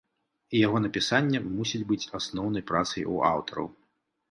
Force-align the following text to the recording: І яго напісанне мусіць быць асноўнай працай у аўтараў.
І 0.53 0.61
яго 0.67 0.79
напісанне 0.85 1.41
мусіць 1.59 1.83
быць 1.93 2.09
асноўнай 2.21 2.67
працай 2.73 3.07
у 3.15 3.23
аўтараў. 3.31 3.73